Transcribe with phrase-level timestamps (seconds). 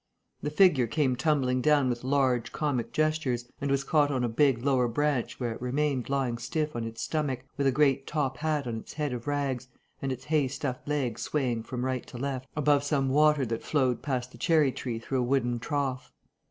[0.41, 4.65] The figure came tumbling down with large, comic gestures, and was caught on a big,
[4.65, 8.65] lower branch, where it remained lying stiff on its stomach, with a great top hat
[8.65, 9.67] on its head of rags
[10.01, 14.01] and its hay stuffed legs swaying from right to left above some water that flowed
[14.01, 16.11] past the cherry tree through a wooden trough.